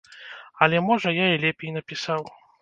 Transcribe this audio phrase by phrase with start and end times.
[0.65, 2.21] Але, можа, я і лепей напісаў.